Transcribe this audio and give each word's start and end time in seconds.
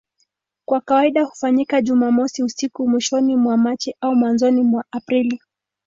Kwa 0.65 0.81
kawaida 0.81 1.23
hufanyika 1.23 1.81
Jumamosi 1.81 2.43
usiku 2.43 2.87
mwishoni 2.87 3.35
mwa 3.35 3.57
Machi 3.57 3.95
au 4.01 4.15
mwanzoni 4.15 4.61
mwa 4.63 4.85
Aprili. 4.91 5.41